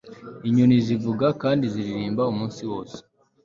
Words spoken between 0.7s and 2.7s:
zivuga kandi ziririmba umunsi